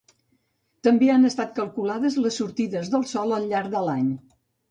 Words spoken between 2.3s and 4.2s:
sortides del Sol al llarg de l'any.